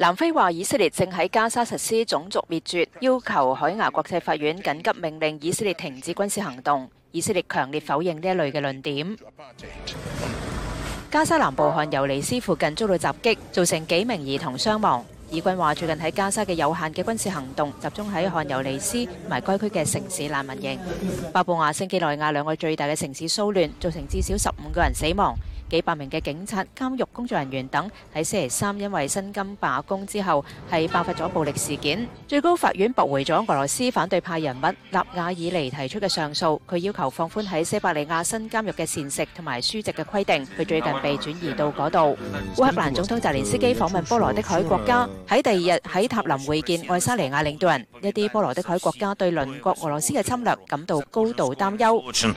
[0.00, 6.88] 南非話以色列正喺加沙實施種族滅絕，要求海牙國際法院緊急命令以色列停止軍事行動。
[7.10, 9.18] 以色列強烈否認呢一類嘅論點。
[11.10, 15.04] 加沙南部漢尤尼斯附近遭到襲擊，造成幾名兒童傷亡。
[15.28, 20.78] 以軍話最近喺加沙嘅有限嘅軍事行動集中喺漢尤尼斯同埋该區嘅城市難民營。
[21.30, 25.36] 巴布亚聖基内亞兩個最大嘅城市骚亂，造成至少十五個人死亡。
[25.70, 32.06] 幾百名嘅警察、監獄工作人員等喺星期三因為薪金罷工之後，係爆發咗暴力事件。
[32.28, 34.72] 最高法院駁回咗俄羅斯反對派人物納
[35.16, 40.46] 亞爾尼提出嘅上訴，佢要求放寬喺西伯利亞新監獄嘅膳食同埋書籍嘅規定。
[40.58, 42.18] 佢最近被轉移到嗰度。
[42.56, 47.86] 烏克蘭總統澤連斯基訪問波羅的海國家，喺第二日喺塔林會見愛沙尼亞領導人。
[48.02, 52.30] 一啲波羅的海國家對鄰國俄羅斯嘅侵略感到高度擔憂。